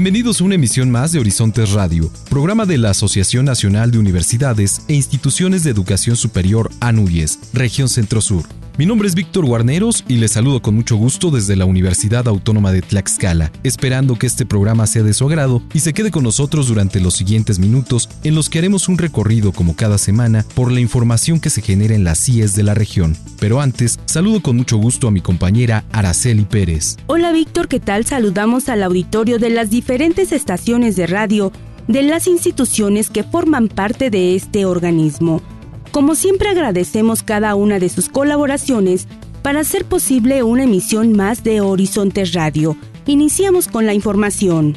[0.00, 4.80] Bienvenidos a una emisión más de Horizontes Radio, programa de la Asociación Nacional de Universidades
[4.88, 8.46] e Instituciones de Educación Superior ANUYES, Región Centro Sur.
[8.78, 12.72] Mi nombre es Víctor Guarneros y les saludo con mucho gusto desde la Universidad Autónoma
[12.72, 16.68] de Tlaxcala, esperando que este programa sea de su agrado y se quede con nosotros
[16.68, 20.80] durante los siguientes minutos en los que haremos un recorrido como cada semana por la
[20.80, 23.16] información que se genera en las CIES de la región.
[23.38, 26.96] Pero antes, saludo con mucho gusto a mi compañera Araceli Pérez.
[27.06, 28.06] Hola Víctor, ¿qué tal?
[28.06, 31.52] Saludamos al auditorio de las diferentes estaciones de radio
[31.90, 35.42] de las instituciones que forman parte de este organismo.
[35.90, 39.08] Como siempre agradecemos cada una de sus colaboraciones
[39.42, 42.76] para hacer posible una emisión más de Horizontes Radio.
[43.06, 44.76] Iniciamos con la información.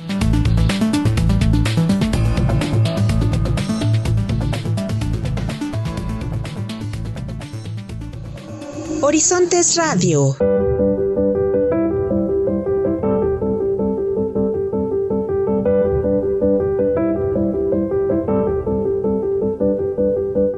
[9.02, 10.36] Horizontes Radio.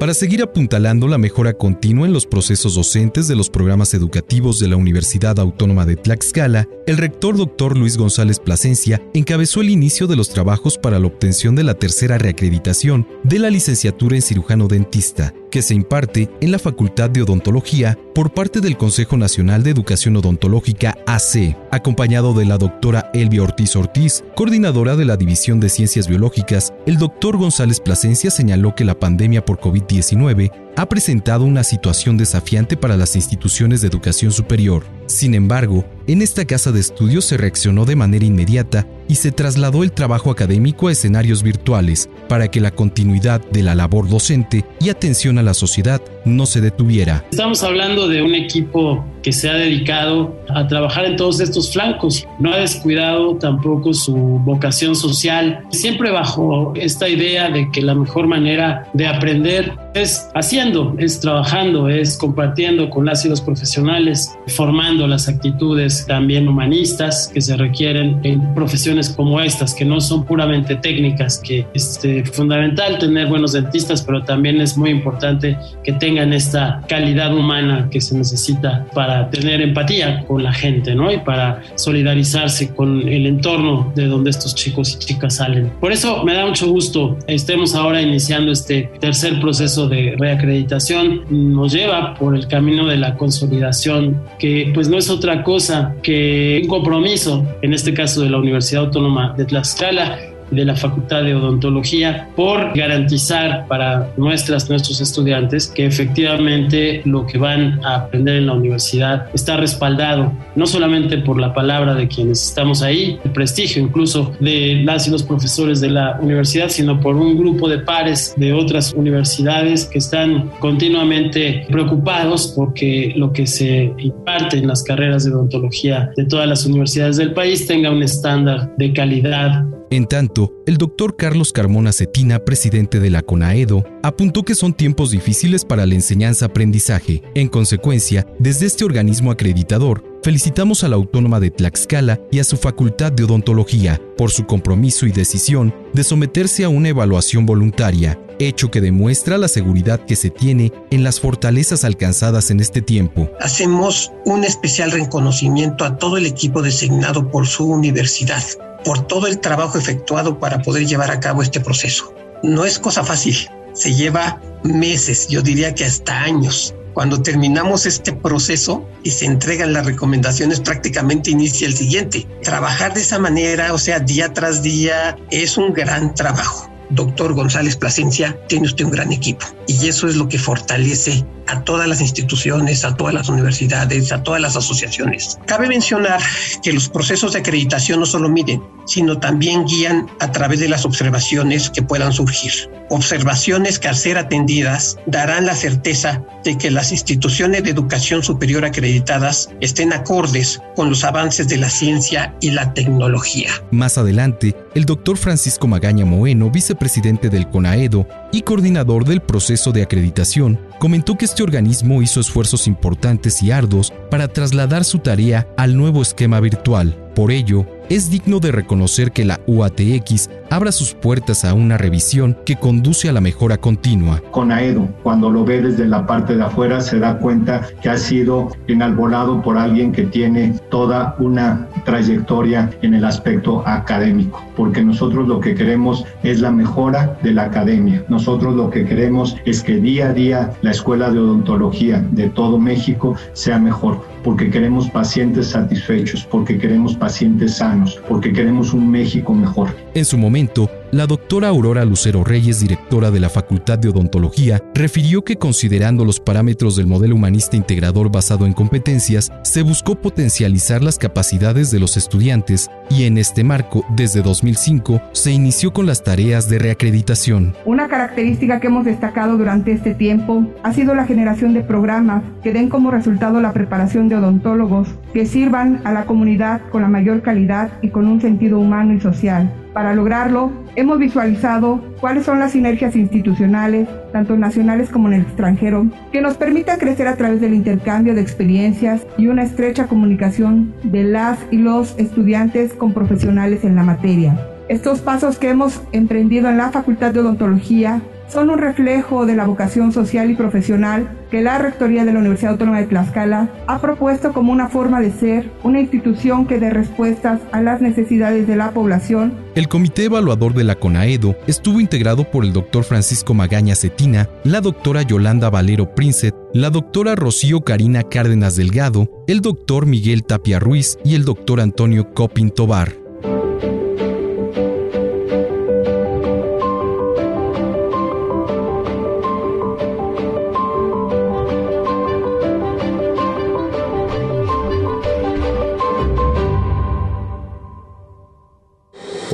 [0.06, 4.68] Para seguir apuntalando la mejora continua en los procesos docentes de los programas educativos de
[4.68, 7.76] la Universidad Autónoma de Tlaxcala, el rector Dr.
[7.76, 12.18] Luis González Plasencia encabezó el inicio de los trabajos para la obtención de la tercera
[12.18, 17.98] reacreditación de la licenciatura en cirujano dentista, que se imparte en la Facultad de Odontología
[18.14, 23.76] por parte del Consejo Nacional de Educación Odontológica AC, acompañado de la doctora Elvia Ortiz
[23.76, 28.98] Ortiz, coordinadora de la División de Ciencias Biológicas, el doctor González Plasencia señaló que la
[28.98, 34.84] pandemia por COVID-19 ha presentado una situación desafiante para las instituciones de educación superior.
[35.06, 39.82] Sin embargo, en esta casa de estudios se reaccionó de manera inmediata y se trasladó
[39.82, 44.90] el trabajo académico a escenarios virtuales para que la continuidad de la labor docente y
[44.90, 47.24] atención a la sociedad no se detuviera.
[47.30, 52.24] Estamos hablando de un equipo que se ha dedicado a trabajar en todos estos flancos.
[52.38, 58.28] No ha descuidado tampoco su vocación social, siempre bajo esta idea de que la mejor
[58.28, 65.08] manera de aprender es haciendo, es trabajando, es compartiendo con las y los profesionales, formando
[65.08, 70.76] las actitudes también humanistas que se requieren en profesiones como estas, que no son puramente
[70.76, 76.32] técnicas, que es este, fundamental tener buenos dentistas, pero también es muy importante que tengan
[76.32, 81.12] esta calidad humana que se necesita para tener empatía con la gente, ¿no?
[81.12, 85.70] Y para solidarizarse con el entorno de donde estos chicos y chicas salen.
[85.80, 91.22] Por eso me da mucho gusto estemos ahora iniciando este tercer proceso de reacreditación.
[91.30, 96.60] Nos lleva por el camino de la consolidación, que pues no es otra cosa que
[96.62, 100.18] un compromiso, en este caso de la Universidad Autónoma de Tlaxcala,
[100.50, 107.38] de la Facultad de Odontología por garantizar para nuestras, nuestros estudiantes que efectivamente lo que
[107.38, 112.42] van a aprender en la universidad está respaldado no solamente por la palabra de quienes
[112.42, 117.16] estamos ahí, el prestigio incluso de las y los profesores de la universidad, sino por
[117.16, 123.92] un grupo de pares de otras universidades que están continuamente preocupados porque lo que se
[123.98, 128.74] imparte en las carreras de odontología de todas las universidades del país tenga un estándar
[128.76, 134.56] de calidad en tanto, el doctor Carlos Carmona Cetina, presidente de la CONAEDO, apuntó que
[134.56, 137.22] son tiempos difíciles para la enseñanza-aprendizaje.
[137.36, 142.56] En consecuencia, desde este organismo acreditador, felicitamos a la Autónoma de Tlaxcala y a su
[142.56, 148.72] Facultad de Odontología por su compromiso y decisión de someterse a una evaluación voluntaria, hecho
[148.72, 153.30] que demuestra la seguridad que se tiene en las fortalezas alcanzadas en este tiempo.
[153.40, 158.42] Hacemos un especial reconocimiento a todo el equipo designado por su universidad
[158.86, 162.14] por todo el trabajo efectuado para poder llevar a cabo este proceso.
[162.44, 163.36] No es cosa fácil,
[163.74, 166.72] se lleva meses, yo diría que hasta años.
[166.94, 172.28] Cuando terminamos este proceso y se entregan las recomendaciones, prácticamente inicia el siguiente.
[172.44, 176.70] Trabajar de esa manera, o sea, día tras día, es un gran trabajo.
[176.90, 179.44] Doctor González Plasencia, tiene usted un gran equipo.
[179.66, 184.22] y eso es lo que fortalece a todas las instituciones, a todas las universidades, a
[184.22, 185.38] todas las asociaciones.
[185.46, 186.20] Cabe mencionar
[186.62, 190.84] que los procesos de acreditación no solo miden, sino también guían a través de las
[190.84, 192.52] observaciones que puedan surgir.
[192.88, 198.64] Observaciones que al ser atendidas darán la certeza de que las instituciones de educación superior
[198.64, 203.50] acreditadas estén acordes con los avances de la ciencia y la tecnología.
[203.72, 209.82] Más adelante, el doctor Francisco Magaña Moeno, vicepresidente del CONAEDO y coordinador del proceso de
[209.82, 215.76] acreditación, comentó que este organismo hizo esfuerzos importantes y arduos para trasladar su tarea al
[215.76, 217.05] nuevo esquema virtual.
[217.16, 222.36] Por ello, es digno de reconocer que la UATX abra sus puertas a una revisión
[222.44, 224.22] que conduce a la mejora continua.
[224.32, 227.96] Con AEDO, cuando lo ve desde la parte de afuera, se da cuenta que ha
[227.96, 235.26] sido enalbolado por alguien que tiene toda una trayectoria en el aspecto académico, porque nosotros
[235.26, 238.04] lo que queremos es la mejora de la academia.
[238.08, 242.58] Nosotros lo que queremos es que día a día la Escuela de Odontología de todo
[242.58, 249.32] México sea mejor, porque queremos pacientes satisfechos, porque queremos pacientes sanos, porque queremos un México
[249.32, 249.68] mejor.
[249.94, 255.24] En su momento, la doctora Aurora Lucero Reyes, directora de la Facultad de Odontología, refirió
[255.24, 260.98] que considerando los parámetros del modelo humanista integrador basado en competencias, se buscó potencializar las
[260.98, 266.48] capacidades de los estudiantes y en este marco, desde 2005, se inició con las tareas
[266.48, 267.54] de reacreditación.
[267.64, 272.52] Una característica que hemos destacado durante este tiempo ha sido la generación de programas que
[272.52, 277.22] den como resultado la preparación de odontólogos que sirvan a la comunidad con la mayor
[277.22, 279.52] calidad y con un sentido humano y social.
[279.76, 285.86] Para lograrlo, hemos visualizado cuáles son las sinergias institucionales, tanto nacionales como en el extranjero,
[286.12, 291.04] que nos permitan crecer a través del intercambio de experiencias y una estrecha comunicación de
[291.04, 294.40] las y los estudiantes con profesionales en la materia.
[294.70, 299.46] Estos pasos que hemos emprendido en la Facultad de Odontología son un reflejo de la
[299.46, 304.32] vocación social y profesional que la Rectoría de la Universidad Autónoma de Tlaxcala ha propuesto
[304.32, 308.70] como una forma de ser una institución que dé respuestas a las necesidades de la
[308.70, 309.34] población.
[309.54, 314.60] El comité evaluador de la CONAEDO estuvo integrado por el doctor Francisco Magaña Cetina, la
[314.60, 320.98] doctora Yolanda Valero Princet, la doctora Rocío Karina Cárdenas Delgado, el doctor Miguel Tapia Ruiz
[321.04, 323.05] y el doctor Antonio Copin Tobar.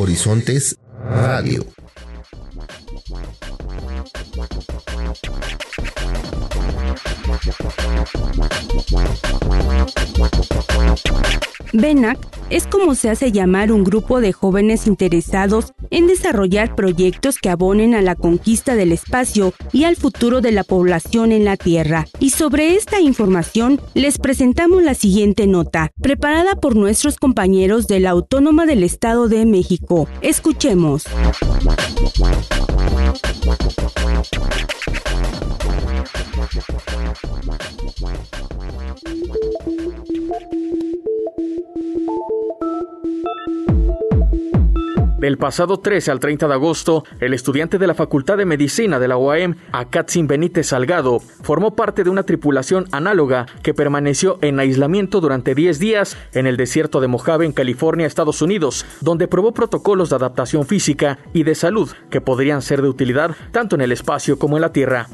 [0.03, 1.65] Horizontes Radio.
[11.73, 12.19] BENAC
[12.51, 17.95] es como se hace llamar un grupo de jóvenes interesados en desarrollar proyectos que abonen
[17.95, 22.07] a la conquista del espacio y al futuro de la población en la Tierra.
[22.19, 28.11] Y sobre esta información les presentamos la siguiente nota, preparada por nuestros compañeros de la
[28.11, 30.09] Autónoma del Estado de México.
[30.21, 31.05] Escuchemos.
[45.23, 49.07] Del pasado 13 al 30 de agosto, el estudiante de la Facultad de Medicina de
[49.07, 55.21] la UAM, Akatzin Benítez Salgado, formó parte de una tripulación análoga que permaneció en aislamiento
[55.21, 60.11] durante 10 días en el desierto de Mojave, en California, Estados Unidos, donde probó protocolos
[60.11, 64.41] de adaptación física y de salud que podrían ser de utilidad tanto en el espacio
[64.41, 65.07] como en la Tierra.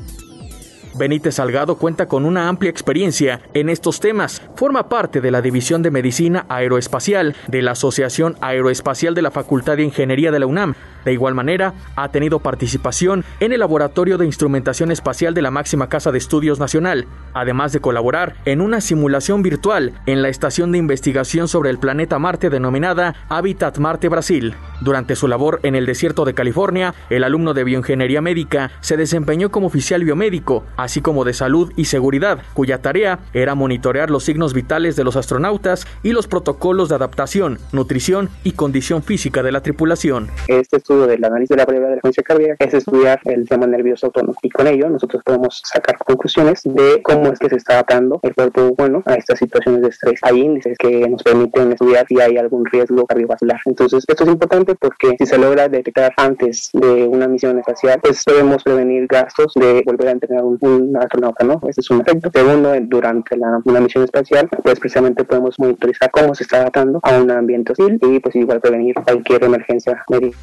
[0.98, 4.42] Benítez Salgado cuenta con una amplia experiencia en estos temas.
[4.56, 9.76] Forma parte de la División de Medicina Aeroespacial de la Asociación Aeroespacial de la Facultad
[9.76, 10.74] de Ingeniería de la UNAM.
[11.04, 15.88] De igual manera, ha tenido participación en el Laboratorio de Instrumentación Espacial de la máxima
[15.88, 20.78] Casa de Estudios Nacional, además de colaborar en una simulación virtual en la Estación de
[20.78, 24.54] Investigación sobre el Planeta Marte denominada Habitat Marte Brasil.
[24.80, 29.50] Durante su labor en el desierto de California, el alumno de bioingeniería médica se desempeñó
[29.50, 34.54] como oficial biomédico, así como de salud y seguridad, cuya tarea era monitorear los signos
[34.54, 39.62] vitales de los astronautas y los protocolos de adaptación, nutrición y condición física de la
[39.62, 40.28] tripulación.
[40.46, 43.66] Este estudio del análisis de la brevedad de la frecuencia cardíaca es estudiar el sistema
[43.66, 47.75] nervioso autónomo y con ello nosotros podemos sacar conclusiones de cómo es que se está
[47.75, 50.18] adaptando el cuerpo humano a estas situaciones de estrés.
[50.23, 53.61] Hay índices que nos permiten estudiar si hay algún riesgo cardiovascular.
[53.66, 58.25] Entonces, esto es importante porque si se logra detectar antes de una misión espacial, pues
[58.25, 61.61] podemos prevenir gastos de volver a entrenar un, un astronauta, ¿no?
[61.68, 62.30] Ese es un efecto.
[62.33, 67.18] Segundo, durante la, una misión espacial, pues precisamente podemos monitorizar cómo se está adaptando a
[67.18, 70.38] un ambiente hostil y pues igual prevenir cualquier emergencia médica.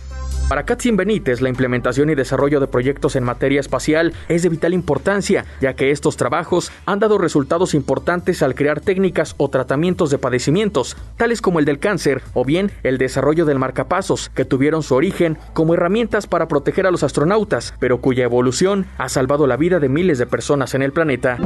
[0.48, 4.76] Para Katzin Benítez, la implementación y desarrollo de proyectos en materia espacial es de vital
[4.76, 10.20] importancia, ya que estos trabajos han dado resultados importantes al crear técnicas o tratamientos de
[10.20, 14.94] padecimientos, tales como el del cáncer o bien el desarrollo del marcapasos, que tuvieron su
[14.94, 19.80] origen como herramientas para proteger a los astronautas, pero cuya evolución ha salvado la vida
[19.80, 21.40] de miles de personas en el planeta.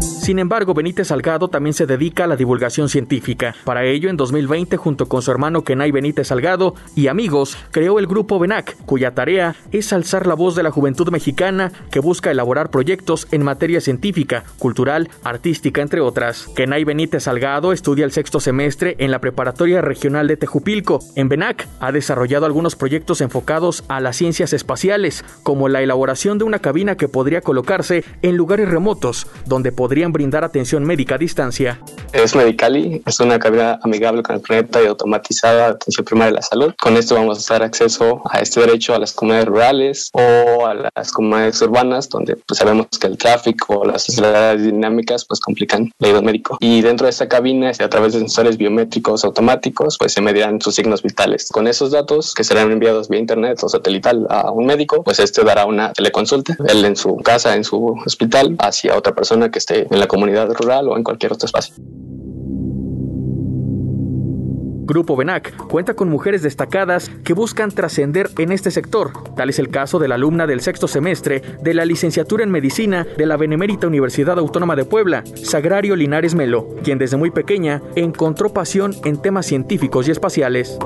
[0.00, 3.54] Sin embargo, Benítez Salgado también se dedica a la divulgación científica.
[3.62, 8.08] Para ello, en 2020, junto con su hermano Kenai Benítez Salgado y amigos, creó el
[8.08, 12.70] grupo BENAC, cuya tarea es alzar la voz de la juventud mexicana que busca elaborar
[12.70, 16.48] proyectos en materia científica, cultural, artística, entre otras.
[16.56, 20.98] Kenai Benítez Salgado estudia el sexto semestre en la Preparatoria Regional de Tejupilco.
[21.14, 26.44] En BENAC ha desarrollado algunos proyectos enfocados a las ciencias espaciales, como la elaboración de
[26.44, 31.78] una cabina que podría colocarse en lugares remotos, donde podrían brindar atención médica a distancia.
[32.12, 36.36] Es Medicali, es una cabina amigable con el planeta y automatizada de atención primaria de
[36.38, 36.74] la salud.
[36.82, 40.74] Con esto vamos a dar acceso a este derecho a las comunidades rurales o a
[40.74, 45.92] las comunidades urbanas, donde pues, sabemos que el tráfico o las sociedades dinámicas pues complican
[46.00, 46.58] el ayuda médico.
[46.58, 50.74] Y dentro de esta cabina, a través de sensores biométricos automáticos, pues se medirán sus
[50.74, 51.48] signos vitales.
[51.52, 55.44] Con esos datos que serán enviados vía internet o satelital a un médico, pues este
[55.44, 59.75] dará una teleconsulta, él en su casa, en su hospital, hacia otra persona que esté
[59.78, 61.74] en la comunidad rural o en cualquier otro espacio.
[64.86, 69.12] Grupo Benac cuenta con mujeres destacadas que buscan trascender en este sector.
[69.34, 73.04] Tal es el caso de la alumna del sexto semestre de la licenciatura en medicina
[73.16, 78.52] de la Benemérita Universidad Autónoma de Puebla, Sagrario Linares Melo, quien desde muy pequeña encontró
[78.52, 80.78] pasión en temas científicos y espaciales.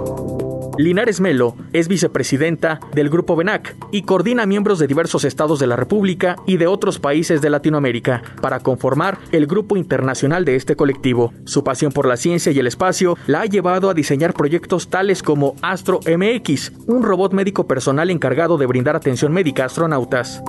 [0.80, 5.76] Linares Melo es vicepresidenta del Grupo BENAC y coordina miembros de diversos estados de la
[5.76, 11.34] República y de otros países de Latinoamérica para conformar el grupo internacional de este colectivo.
[11.44, 15.22] Su pasión por la ciencia y el espacio la ha llevado a diseñar proyectos tales
[15.22, 20.42] como Astro MX, un robot médico personal encargado de brindar atención médica a astronautas.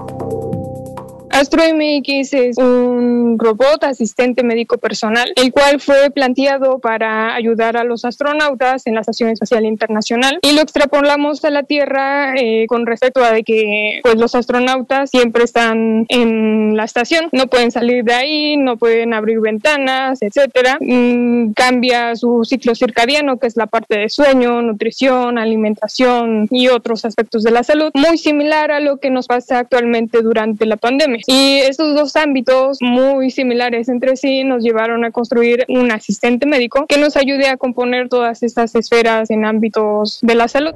[1.42, 7.84] Astro MX es un robot asistente médico personal, el cual fue planteado para ayudar a
[7.84, 12.86] los astronautas en la Estación Espacial Internacional y lo extrapolamos a la Tierra eh, con
[12.86, 18.04] respecto a de que pues, los astronautas siempre están en la estación, no pueden salir
[18.04, 20.78] de ahí, no pueden abrir ventanas, etcétera.
[20.80, 27.04] Mm, cambia su ciclo circadiano, que es la parte de sueño, nutrición, alimentación y otros
[27.04, 31.22] aspectos de la salud, muy similar a lo que nos pasa actualmente durante la pandemia.
[31.34, 36.86] Y estos dos ámbitos muy similares entre sí nos llevaron a construir un asistente médico
[36.88, 40.76] que nos ayude a componer todas estas esferas en ámbitos de la salud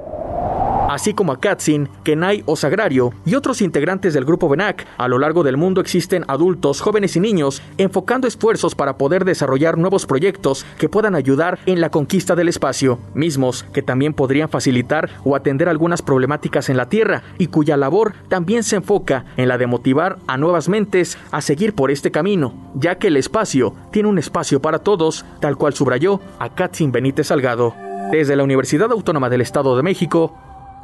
[0.90, 4.86] así como a Katzin, Kenai o Sagrario y otros integrantes del grupo Benac.
[4.98, 9.78] A lo largo del mundo existen adultos, jóvenes y niños enfocando esfuerzos para poder desarrollar
[9.78, 15.10] nuevos proyectos que puedan ayudar en la conquista del espacio, mismos que también podrían facilitar
[15.24, 19.58] o atender algunas problemáticas en la Tierra y cuya labor también se enfoca en la
[19.58, 24.10] de motivar a nuevas mentes a seguir por este camino, ya que el espacio tiene
[24.10, 27.74] un espacio para todos, tal cual subrayó a Katzin Benítez Salgado.
[28.12, 30.38] Desde la Universidad Autónoma del Estado de México,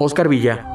[0.04, 0.66] Oscar Villa.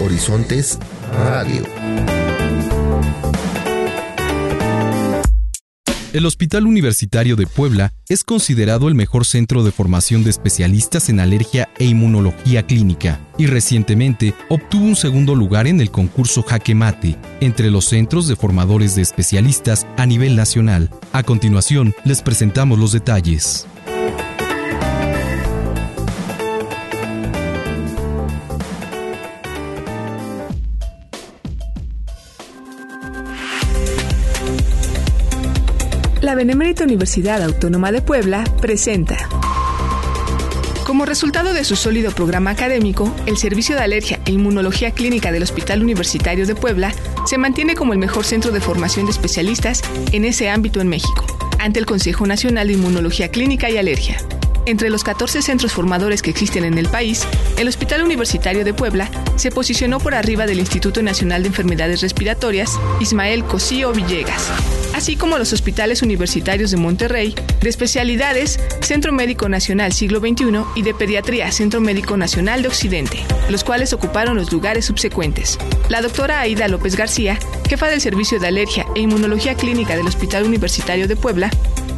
[0.00, 0.78] Horizontes
[1.12, 2.21] Radio.
[6.12, 11.20] El Hospital Universitario de Puebla es considerado el mejor centro de formación de especialistas en
[11.20, 17.16] alergia e inmunología clínica y recientemente obtuvo un segundo lugar en el concurso Jaque Mate
[17.40, 20.90] entre los centros de formadores de especialistas a nivel nacional.
[21.14, 23.66] A continuación, les presentamos los detalles.
[36.42, 39.28] Benemérita Universidad Autónoma de Puebla presenta.
[40.84, 45.44] Como resultado de su sólido programa académico, el Servicio de Alergia e Inmunología Clínica del
[45.44, 46.92] Hospital Universitario de Puebla
[47.26, 51.24] se mantiene como el mejor centro de formación de especialistas en ese ámbito en México,
[51.60, 54.18] ante el Consejo Nacional de Inmunología Clínica y Alergia.
[54.64, 57.26] Entre los 14 centros formadores que existen en el país,
[57.58, 62.78] el Hospital Universitario de Puebla se posicionó por arriba del Instituto Nacional de Enfermedades Respiratorias
[63.00, 64.50] Ismael Cosío Villegas,
[64.94, 70.82] así como los hospitales universitarios de Monterrey, de especialidades Centro Médico Nacional Siglo XXI y
[70.82, 73.18] de Pediatría Centro Médico Nacional de Occidente,
[73.50, 75.58] los cuales ocuparon los lugares subsecuentes.
[75.88, 77.36] La doctora Aida López García,
[77.68, 81.50] jefa del Servicio de Alergia e Inmunología Clínica del Hospital Universitario de Puebla,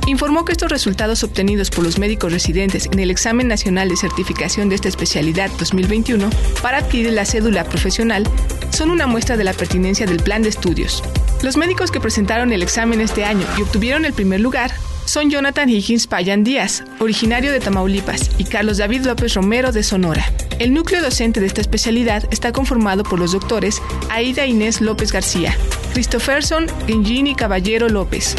[0.07, 4.69] informó que estos resultados obtenidos por los médicos residentes en el Examen Nacional de Certificación
[4.69, 6.29] de esta especialidad 2021
[6.63, 8.25] para adquirir la cédula profesional
[8.71, 11.03] son una muestra de la pertinencia del plan de estudios.
[11.43, 14.73] Los médicos que presentaron el examen este año y obtuvieron el primer lugar
[15.05, 20.25] son Jonathan Higgins Payan Díaz, originario de Tamaulipas, y Carlos David López Romero de Sonora.
[20.59, 25.57] El núcleo docente de esta especialidad está conformado por los doctores Aida Inés López García,
[25.93, 28.35] Christopherson Gengini Caballero López,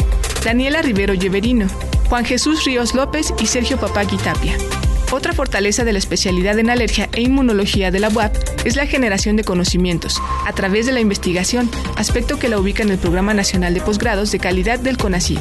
[0.46, 1.66] Daniela Rivero Lleverino,
[2.08, 4.56] Juan Jesús Ríos López y Sergio Papagui Tapia.
[5.10, 8.32] Otra fortaleza de la especialidad en alergia e inmunología de la UAP
[8.64, 12.90] es la generación de conocimientos a través de la investigación, aspecto que la ubica en
[12.90, 15.40] el Programa Nacional de Posgrados de Calidad del CONACYT.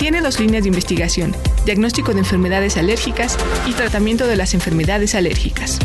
[0.00, 1.32] Tiene dos líneas de investigación,
[1.64, 3.38] diagnóstico de enfermedades alérgicas
[3.68, 5.78] y tratamiento de las enfermedades alérgicas.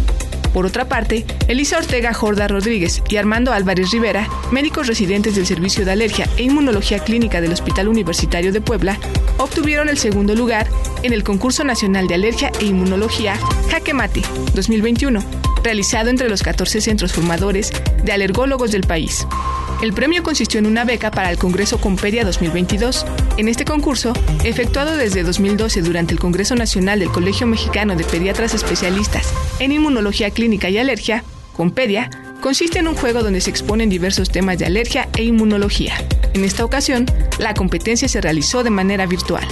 [0.56, 5.84] Por otra parte, Elisa Ortega Jorda Rodríguez y Armando Álvarez Rivera, médicos residentes del Servicio
[5.84, 8.98] de Alergia e Inmunología Clínica del Hospital Universitario de Puebla,
[9.38, 10.70] obtuvieron el segundo lugar
[11.04, 13.38] en el Concurso Nacional de Alergia e Inmunología
[13.70, 14.22] Jaque Mate
[14.54, 15.20] 2021,
[15.62, 17.74] realizado entre los 14 centros formadores
[18.06, 19.28] de alergólogos del país.
[19.82, 23.06] El premio consistió en una beca para el Congreso Compedia 2022.
[23.38, 24.14] En este concurso,
[24.46, 30.32] efectuado desde 2012 durante el Congreso Nacional del Colegio Mexicano de Pediatras Especialistas en Inmunología
[30.32, 32.10] Clínica y Alergia, Compedia,
[32.42, 35.96] consiste en un juego donde se exponen diversos temas de alergia e inmunología.
[36.34, 37.06] En esta ocasión,
[37.38, 39.46] la competencia se realizó de manera virtual.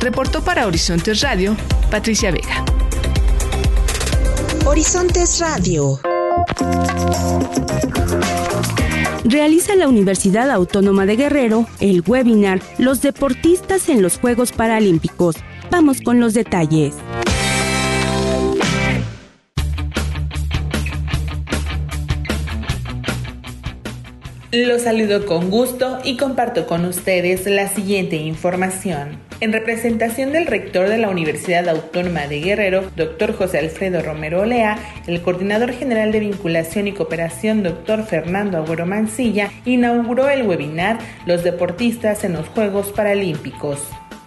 [0.00, 1.56] Reportó para Horizontes Radio,
[1.90, 2.64] Patricia Vega.
[4.64, 6.00] Horizontes Radio
[9.24, 15.36] realiza la Universidad Autónoma de Guerrero el webinar Los deportistas en los Juegos Paralímpicos.
[15.70, 16.94] Vamos con los detalles.
[24.54, 29.18] Los saludo con gusto y comparto con ustedes la siguiente información.
[29.40, 34.78] En representación del rector de la Universidad Autónoma de Guerrero, doctor José Alfredo Romero Olea,
[35.08, 41.42] el coordinador general de vinculación y cooperación, doctor Fernando Agüero Mancilla, inauguró el webinar Los
[41.42, 43.80] deportistas en los Juegos Paralímpicos.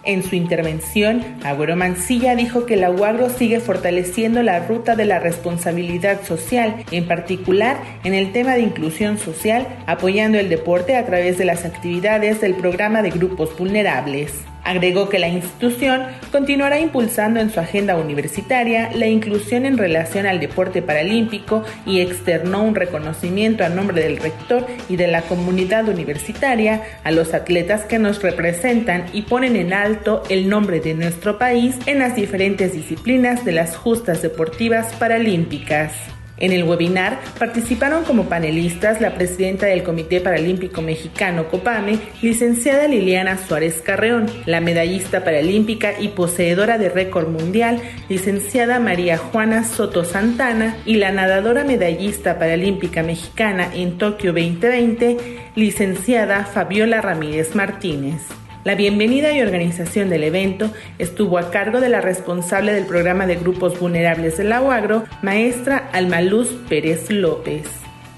[0.04, 5.18] En su intervención, Agüero Mancilla dijo que la UAGRO sigue fortaleciendo la ruta de la
[5.18, 11.36] responsabilidad social, en particular en el tema de inclusión social, apoyando el deporte a través
[11.36, 14.32] de las actividades del programa de grupos vulnerables.
[14.68, 20.40] Agregó que la institución continuará impulsando en su agenda universitaria la inclusión en relación al
[20.40, 26.82] deporte paralímpico y externó un reconocimiento a nombre del rector y de la comunidad universitaria
[27.02, 31.74] a los atletas que nos representan y ponen en alto el nombre de nuestro país
[31.86, 36.17] en las diferentes disciplinas de las justas deportivas paralímpicas.
[36.40, 43.38] En el webinar participaron como panelistas la presidenta del Comité Paralímpico Mexicano COPAME, licenciada Liliana
[43.38, 50.76] Suárez Carreón, la medallista paralímpica y poseedora de récord mundial, licenciada María Juana Soto Santana,
[50.84, 55.16] y la nadadora medallista paralímpica mexicana en Tokio 2020,
[55.56, 58.37] licenciada Fabiola Ramírez Martínez.
[58.64, 63.36] La bienvenida y organización del evento estuvo a cargo de la responsable del programa de
[63.36, 67.66] grupos vulnerables de la UAGRO, maestra Almaluz Pérez López.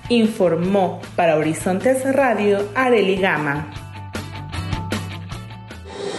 [0.08, 3.70] Informó para Horizontes Radio Areli Gama.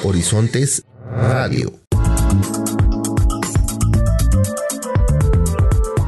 [0.03, 1.73] Horizontes Radio.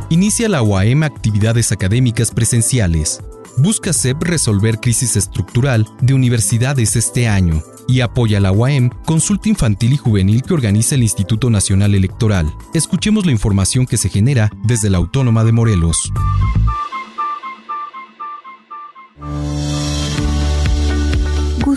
[0.09, 3.21] Inicia la UAM actividades académicas presenciales.
[3.57, 9.93] Busca CEP resolver crisis estructural de universidades este año y apoya la UAM, consulta infantil
[9.93, 12.53] y juvenil que organiza el Instituto Nacional Electoral.
[12.73, 16.11] Escuchemos la información que se genera desde la Autónoma de Morelos.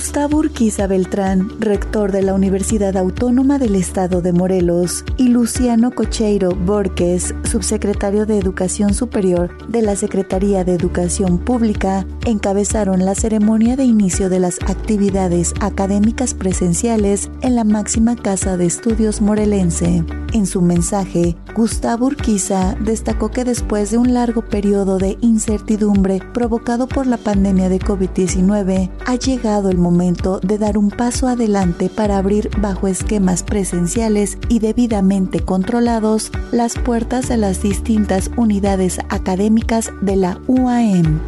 [0.06, 6.54] Gustavo Urquiza Beltrán, rector de la Universidad Autónoma del Estado de Morelos, y Luciano Cocheiro
[6.54, 13.82] Borges, subsecretario de Educación Superior de la Secretaría de Educación Pública, encabezaron la ceremonia de
[13.82, 20.04] inicio de las actividades académicas presenciales en la máxima casa de estudios morelense.
[20.32, 26.86] En su mensaje, Gustavo Urquiza destacó que después de un largo periodo de incertidumbre provocado
[26.86, 32.18] por la pandemia de COVID-19, ha llegado el momento de dar un paso adelante para
[32.18, 40.16] abrir bajo esquemas presenciales y debidamente controlados las puertas de las distintas unidades académicas de
[40.16, 41.20] la UAM.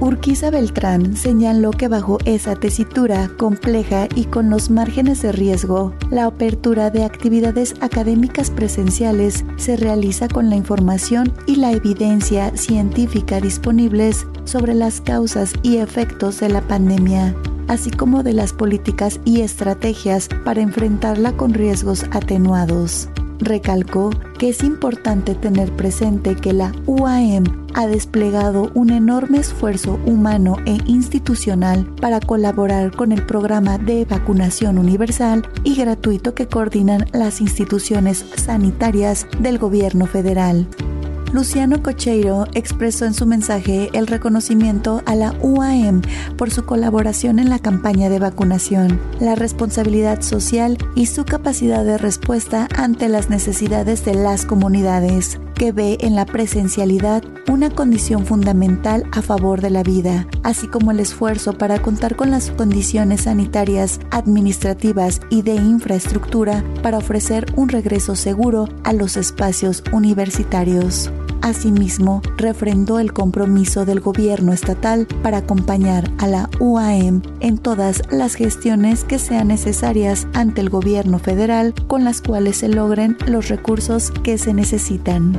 [0.00, 6.26] Urquiza Beltrán señaló que bajo esa tesitura compleja y con los márgenes de riesgo, la
[6.26, 14.26] apertura de actividades académicas presenciales se realiza con la información y la evidencia científica disponibles
[14.44, 17.34] sobre las causas y efectos de la pandemia
[17.68, 23.08] así como de las políticas y estrategias para enfrentarla con riesgos atenuados.
[23.38, 30.56] recalcó que es importante tener presente que la UAM ha desplegado un enorme esfuerzo humano
[30.64, 37.42] e institucional para colaborar con el programa de vacunación universal y gratuito que coordinan las
[37.42, 40.66] instituciones sanitarias del gobierno federal.
[41.36, 46.00] Luciano Cocheiro expresó en su mensaje el reconocimiento a la UAM
[46.38, 51.98] por su colaboración en la campaña de vacunación, la responsabilidad social y su capacidad de
[51.98, 59.04] respuesta ante las necesidades de las comunidades que ve en la presencialidad una condición fundamental
[59.12, 64.00] a favor de la vida, así como el esfuerzo para contar con las condiciones sanitarias,
[64.10, 71.10] administrativas y de infraestructura para ofrecer un regreso seguro a los espacios universitarios.
[71.42, 78.34] Asimismo, refrendó el compromiso del gobierno estatal para acompañar a la UAM en todas las
[78.34, 84.10] gestiones que sean necesarias ante el gobierno federal con las cuales se logren los recursos
[84.22, 85.36] que se necesitan.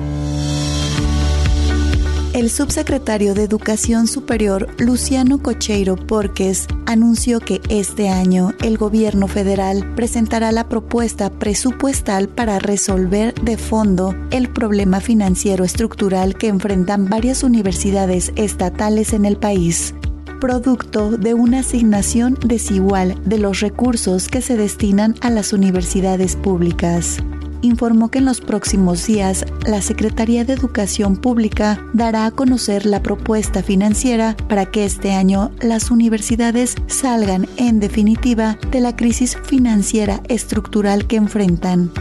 [2.37, 9.95] El subsecretario de Educación Superior, Luciano Cocheiro Porques, anunció que este año el gobierno federal
[9.95, 17.41] presentará la propuesta presupuestal para resolver de fondo el problema financiero estructural que enfrentan varias
[17.41, 19.95] universidades estatales en el país
[20.39, 27.17] producto de una asignación desigual de los recursos que se destinan a las universidades públicas
[27.61, 33.01] informó que en los próximos días la Secretaría de Educación Pública dará a conocer la
[33.01, 40.21] propuesta financiera para que este año las universidades salgan en definitiva de la crisis financiera
[40.27, 41.91] estructural que enfrentan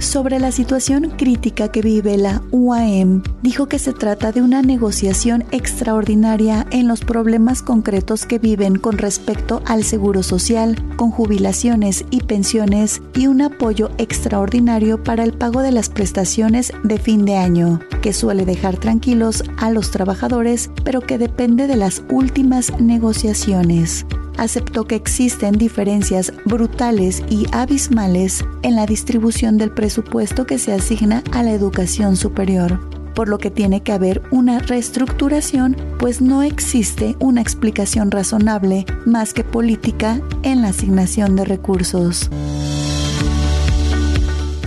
[0.00, 5.44] sobre la situación crítica que vive la UAM, dijo que se trata de una negociación
[5.52, 12.22] extraordinaria en los problemas concretos que viven con respecto al seguro social, con jubilaciones y
[12.22, 17.80] pensiones y un apoyo extraordinario para el pago de las prestaciones de fin de año,
[18.02, 24.84] que suele dejar tranquilos a los trabajadores, pero que depende de las últimas negociaciones aceptó
[24.84, 31.42] que existen diferencias brutales y abismales en la distribución del presupuesto que se asigna a
[31.42, 32.80] la educación superior,
[33.14, 39.34] por lo que tiene que haber una reestructuración, pues no existe una explicación razonable más
[39.34, 42.30] que política en la asignación de recursos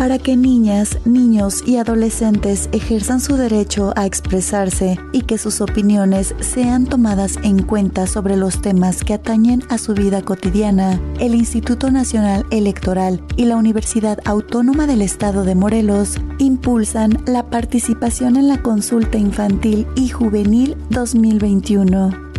[0.03, 6.35] para que niñas, niños y adolescentes ejerzan su derecho a expresarse y que sus opiniones
[6.41, 11.89] sean tomadas en cuenta sobre los temas que atañen a su vida cotidiana, el Instituto
[11.89, 18.61] Nacional Electoral y la Universidad Autónoma del Estado de Morelos impulsan la participación en la
[18.61, 22.32] consulta infantil y juvenil 2021.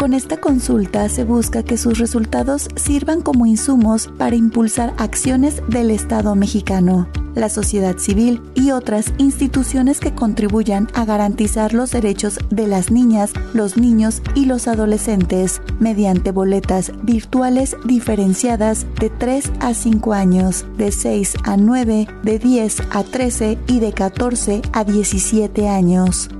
[0.00, 5.90] Con esta consulta se busca que sus resultados sirvan como insumos para impulsar acciones del
[5.90, 12.66] Estado mexicano, la sociedad civil y otras instituciones que contribuyan a garantizar los derechos de
[12.66, 20.14] las niñas, los niños y los adolescentes mediante boletas virtuales diferenciadas de 3 a 5
[20.14, 26.30] años, de 6 a 9, de 10 a 13 y de 14 a 17 años.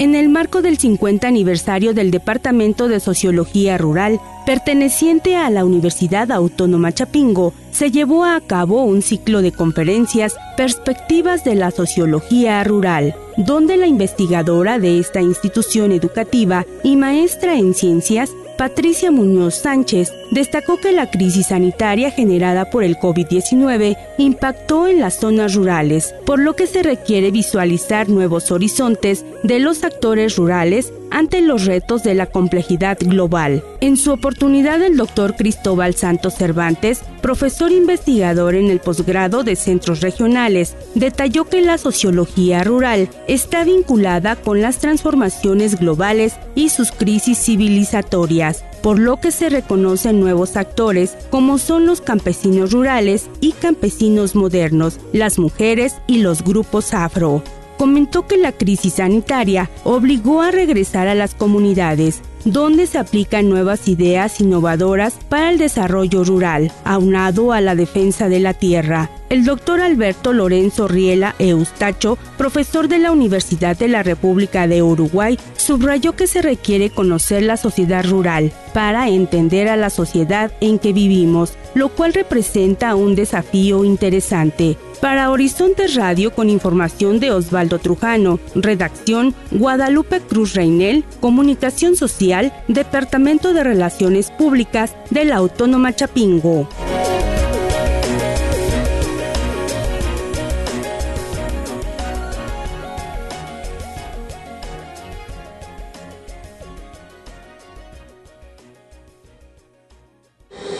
[0.00, 6.32] En el marco del 50 aniversario del Departamento de Sociología Rural, perteneciente a la Universidad
[6.32, 13.14] Autónoma Chapingo, se llevó a cabo un ciclo de conferencias Perspectivas de la Sociología Rural,
[13.36, 18.30] donde la investigadora de esta institución educativa y maestra en ciencias
[18.62, 25.18] Patricia Muñoz Sánchez destacó que la crisis sanitaria generada por el COVID-19 impactó en las
[25.18, 31.42] zonas rurales, por lo que se requiere visualizar nuevos horizontes de los actores rurales ante
[31.42, 33.62] los retos de la complejidad global.
[33.80, 40.00] En su oportunidad, el doctor Cristóbal Santos Cervantes, profesor investigador en el posgrado de centros
[40.00, 47.38] regionales, detalló que la sociología rural está vinculada con las transformaciones globales y sus crisis
[47.38, 48.51] civilizatorias,
[48.82, 54.98] por lo que se reconocen nuevos actores como son los campesinos rurales y campesinos modernos,
[55.12, 57.42] las mujeres y los grupos afro.
[57.78, 63.88] Comentó que la crisis sanitaria obligó a regresar a las comunidades, donde se aplican nuevas
[63.88, 69.10] ideas innovadoras para el desarrollo rural, aunado a la defensa de la tierra.
[69.28, 75.38] El doctor Alberto Lorenzo Riela Eustacho, profesor de la Universidad de la República de Uruguay,
[75.56, 80.92] subrayó que se requiere conocer la sociedad rural para entender a la sociedad en que
[80.92, 84.76] vivimos, lo cual representa un desafío interesante.
[85.00, 92.31] Para Horizonte Radio con información de Osvaldo Trujano, redacción Guadalupe Cruz Reinel, Comunicación Social,
[92.68, 96.68] Departamento de Relaciones Públicas de la Autónoma Chapingo.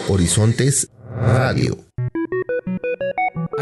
[0.08, 1.92] Horizontes Radio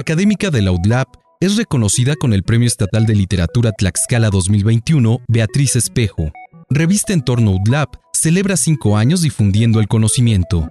[0.00, 1.08] académica de la UDLAP,
[1.40, 6.32] es reconocida con el Premio Estatal de Literatura Tlaxcala 2021 Beatriz Espejo.
[6.72, 10.70] Revista Entorno UDLAP celebra cinco años difundiendo el conocimiento.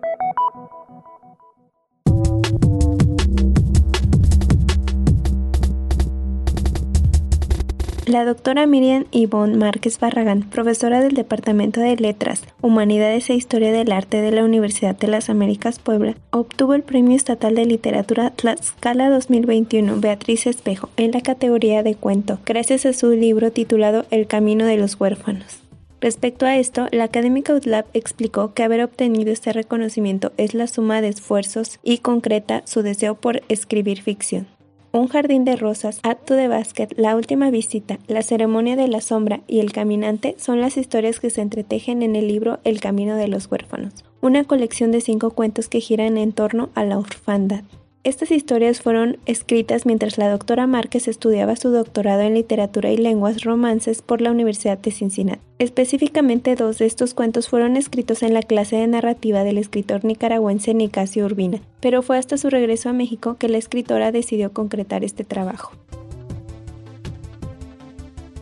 [8.06, 13.92] La doctora Miriam Ivonne Márquez Barragán, profesora del Departamento de Letras, Humanidades e Historia del
[13.92, 19.10] Arte de la Universidad de las Américas Puebla, obtuvo el Premio Estatal de Literatura Tlaxcala
[19.10, 24.66] 2021 Beatriz Espejo en la categoría de cuento, gracias a su libro titulado El Camino
[24.66, 25.69] de los Huérfanos.
[26.02, 31.02] Respecto a esto, la académica UTLAB explicó que haber obtenido este reconocimiento es la suma
[31.02, 34.48] de esfuerzos y concreta su deseo por escribir ficción.
[34.92, 39.42] Un jardín de rosas, acto de básquet, la última visita, la ceremonia de la sombra
[39.46, 43.28] y el caminante son las historias que se entretejen en el libro El camino de
[43.28, 47.64] los huérfanos, una colección de cinco cuentos que giran en torno a la orfandad.
[48.06, 53.44] Estas historias fueron escritas mientras la doctora Márquez estudiaba su doctorado en literatura y lenguas
[53.44, 55.42] romances por la Universidad de Cincinnati.
[55.60, 60.74] Específicamente dos de estos cuentos fueron escritos en la clase de narrativa del escritor nicaragüense
[60.74, 65.26] Nicasio Urbina, pero fue hasta su regreso a México que la escritora decidió concretar este
[65.26, 65.74] trabajo.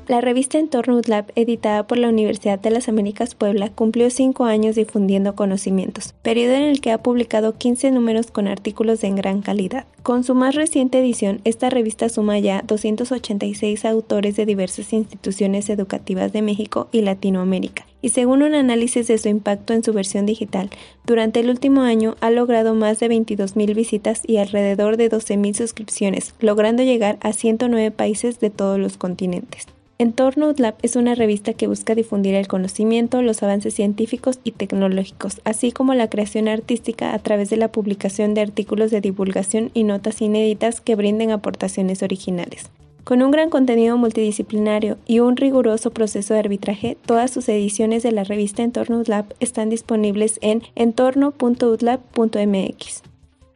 [0.08, 4.78] La revista Entorno UTLAB, editada por la Universidad de las Américas Puebla, cumplió cinco años
[4.78, 9.86] difundiendo conocimientos, periodo en el que ha publicado 15 números con artículos de gran calidad.
[10.04, 16.32] Con su más reciente edición, esta revista suma ya 286 autores de diversas instituciones educativas
[16.32, 20.70] de México y Latinoamérica, y según un análisis de su impacto en su versión digital,
[21.06, 26.34] durante el último año ha logrado más de 22.000 visitas y alrededor de 12.000 suscripciones,
[26.40, 29.68] logrando llegar a 109 países de todos los continentes.
[30.00, 35.42] Entorno Lab es una revista que busca difundir el conocimiento, los avances científicos y tecnológicos,
[35.44, 39.84] así como la creación artística a través de la publicación de artículos de divulgación y
[39.84, 42.70] notas inéditas que brinden aportaciones originales.
[43.06, 48.12] Con un gran contenido multidisciplinario y un riguroso proceso de arbitraje, todas sus ediciones de
[48.12, 53.02] la revista Entorno Lab están disponibles en entorno.utlab.mx.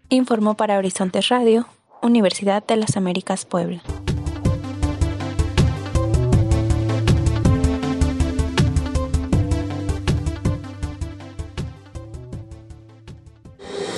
[0.10, 1.67] Informó para Horizontes Radio,
[2.01, 3.84] Universidad de las Américas Puebla.